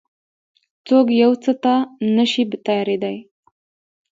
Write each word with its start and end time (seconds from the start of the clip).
څوک 0.87 1.07
يو 1.23 1.31
څه 1.43 1.51
ته 1.63 1.73
نه 2.15 2.25
شي 2.31 2.43
تيارېدای. 2.67 3.17